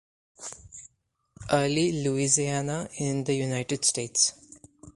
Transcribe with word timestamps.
Early 1.51 1.91
Louisiana 2.03 2.89
in 2.97 3.23
the 3.23 3.35
United 3.35 3.85
States. 3.85 4.33